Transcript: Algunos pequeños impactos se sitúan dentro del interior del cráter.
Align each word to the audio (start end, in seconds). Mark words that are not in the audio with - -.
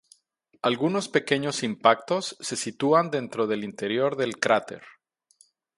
Algunos 0.63 1.09
pequeños 1.09 1.61
impactos 1.61 2.35
se 2.39 2.55
sitúan 2.55 3.11
dentro 3.11 3.45
del 3.45 3.63
interior 3.63 4.15
del 4.17 4.39
cráter. 4.39 4.81